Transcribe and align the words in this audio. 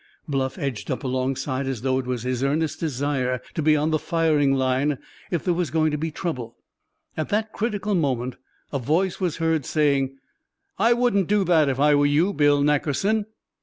Bluff 0.27 0.57
edged 0.57 0.89
up 0.89 1.03
alongside, 1.03 1.67
as 1.67 1.83
though 1.83 1.99
it 1.99 2.07
was 2.07 2.23
his 2.23 2.43
earnest 2.43 2.79
desire 2.79 3.39
to 3.53 3.61
be 3.61 3.75
on 3.77 3.91
the 3.91 3.99
firing 3.99 4.55
line 4.55 4.97
if 5.29 5.45
there 5.45 5.53
was 5.53 5.69
going 5.69 5.91
to 5.91 5.97
be 5.99 6.09
trouble. 6.09 6.57
At 7.15 7.29
that 7.29 7.51
critical 7.53 7.93
moment 7.93 8.37
a 8.73 8.79
voice 8.79 9.19
was 9.19 9.37
heard, 9.37 9.63
saying: 9.63 10.17
"I 10.79 10.93
wouldn't 10.93 11.27
do 11.27 11.43
that, 11.43 11.69
if 11.69 11.79
I 11.79 11.93
were 11.93 12.07
you, 12.07 12.33
Bill 12.33 12.63
Nackerson!" 12.63 13.27